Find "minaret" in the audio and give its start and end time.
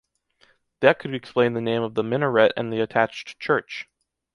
2.01-2.53